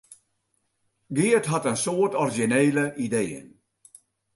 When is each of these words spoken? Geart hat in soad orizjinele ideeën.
Geart 1.17 1.45
hat 1.51 1.65
in 1.71 1.77
soad 1.83 2.13
orizjinele 2.21 2.85
ideeën. 3.05 3.47